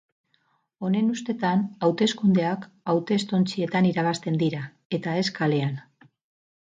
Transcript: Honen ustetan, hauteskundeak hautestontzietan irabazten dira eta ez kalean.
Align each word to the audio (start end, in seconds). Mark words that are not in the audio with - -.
Honen 0.87 1.11
ustetan, 1.15 1.59
hauteskundeak 1.87 2.65
hautestontzietan 2.93 3.91
irabazten 3.91 4.41
dira 4.45 4.63
eta 4.99 5.15
ez 5.25 5.31
kalean. 5.41 5.81